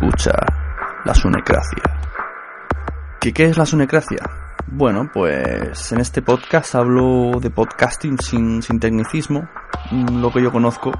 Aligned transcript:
Escucha 0.00 0.30
la 1.04 1.12
sunecracia. 1.12 1.82
¿Qué, 3.20 3.32
¿Qué 3.32 3.46
es 3.46 3.58
la 3.58 3.66
sunecracia? 3.66 4.18
Bueno, 4.68 5.10
pues 5.12 5.90
en 5.90 5.98
este 5.98 6.22
podcast 6.22 6.76
hablo 6.76 7.40
de 7.40 7.50
podcasting 7.50 8.16
sin, 8.20 8.62
sin 8.62 8.78
tecnicismo, 8.78 9.48
mm, 9.90 10.20
lo 10.20 10.30
que 10.30 10.40
yo 10.40 10.52
conozco. 10.52 10.92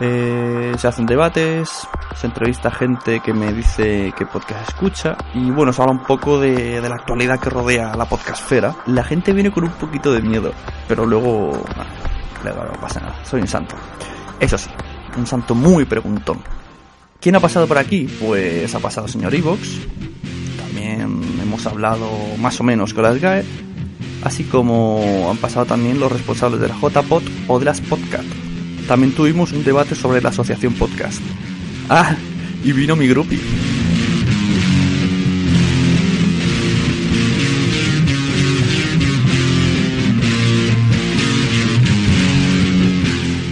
Eh, 0.00 0.72
se 0.78 0.88
hacen 0.88 1.04
debates, 1.04 1.86
se 2.14 2.26
entrevista 2.26 2.70
gente 2.70 3.20
que 3.20 3.34
me 3.34 3.52
dice 3.52 4.14
qué 4.16 4.24
podcast 4.24 4.70
escucha 4.70 5.18
y 5.34 5.50
bueno, 5.50 5.74
se 5.74 5.82
habla 5.82 5.92
un 5.92 6.04
poco 6.04 6.40
de, 6.40 6.80
de 6.80 6.88
la 6.88 6.94
actualidad 6.94 7.38
que 7.38 7.50
rodea 7.50 7.94
la 7.94 8.06
podcastfera. 8.06 8.74
La 8.86 9.04
gente 9.04 9.34
viene 9.34 9.52
con 9.52 9.64
un 9.64 9.72
poquito 9.72 10.14
de 10.14 10.22
miedo, 10.22 10.50
pero 10.88 11.04
luego, 11.04 11.50
bueno, 11.50 11.90
luego 12.42 12.64
no 12.64 12.80
pasa 12.80 13.00
nada, 13.00 13.22
soy 13.22 13.42
un 13.42 13.48
santo. 13.48 13.76
Eso 14.40 14.56
sí, 14.56 14.70
un 15.18 15.26
santo 15.26 15.54
muy 15.54 15.84
preguntón. 15.84 16.42
¿Quién 17.24 17.36
ha 17.36 17.40
pasado 17.40 17.66
por 17.66 17.78
aquí? 17.78 18.06
Pues 18.20 18.74
ha 18.74 18.80
pasado 18.80 19.06
el 19.06 19.12
señor 19.14 19.34
Evox. 19.34 19.78
También 20.58 21.22
hemos 21.40 21.64
hablado 21.64 22.06
más 22.38 22.60
o 22.60 22.64
menos 22.64 22.92
con 22.92 23.04
las 23.04 23.18
GAE. 23.18 23.42
Así 24.22 24.44
como 24.44 25.30
han 25.30 25.38
pasado 25.38 25.64
también 25.64 25.98
los 25.98 26.12
responsables 26.12 26.60
de 26.60 26.68
la 26.68 26.74
JPod 26.74 27.22
o 27.48 27.58
de 27.58 27.64
las 27.64 27.80
Podcast. 27.80 28.28
También 28.86 29.12
tuvimos 29.12 29.52
un 29.52 29.64
debate 29.64 29.94
sobre 29.94 30.20
la 30.20 30.28
asociación 30.28 30.74
podcast. 30.74 31.22
Ah, 31.88 32.14
y 32.62 32.72
vino 32.72 32.94
mi 32.94 33.08
grupi. 33.08 33.40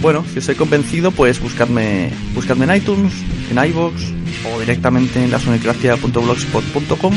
Bueno, 0.03 0.25
si 0.33 0.39
os 0.39 0.49
he 0.49 0.55
convencido, 0.57 1.11
pues 1.11 1.39
buscadme, 1.39 2.11
buscadme 2.35 2.65
en 2.65 2.75
iTunes, 2.75 3.13
en 3.49 3.57
iVoox 3.57 3.93
o 4.53 4.59
directamente 4.59 5.23
en 5.23 5.31
lasunecracia.blogspot.com 5.31 7.13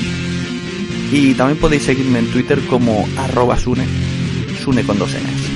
y 1.10 1.34
también 1.34 1.58
podéis 1.58 1.82
seguirme 1.82 2.20
en 2.20 2.30
Twitter 2.30 2.60
como 2.70 3.08
arroba 3.18 3.58
sune, 3.58 3.84
sune 4.62 4.84
con 4.84 5.00
dos 5.00 5.10
n's. 5.14 5.55